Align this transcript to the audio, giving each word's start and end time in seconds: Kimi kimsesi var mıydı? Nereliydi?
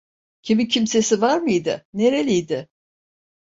Kimi 0.41 0.67
kimsesi 0.67 1.21
var 1.21 1.39
mıydı? 1.39 1.85
Nereliydi? 1.93 2.69